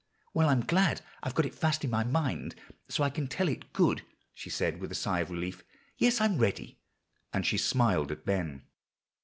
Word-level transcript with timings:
"Well, 0.33 0.49
I'm 0.49 0.65
glad 0.65 1.01
I've 1.21 1.35
got 1.35 1.45
it 1.45 1.53
fast 1.53 1.83
in 1.83 1.91
my 1.91 2.03
mind 2.03 2.55
so 2.89 3.03
I 3.03 3.11
can 3.11 3.27
tell 3.27 3.47
it 3.47 3.71
good," 3.71 4.01
she 4.33 4.49
said 4.49 4.79
with 4.79 4.91
a 4.91 4.95
sigh 4.95 5.19
of 5.19 5.29
relief. 5.29 5.63
"Yes, 5.99 6.19
I'm 6.19 6.39
ready;" 6.39 6.79
and 7.31 7.45
she 7.45 7.59
smiled 7.59 8.11
at 8.11 8.25
Ben. 8.25 8.63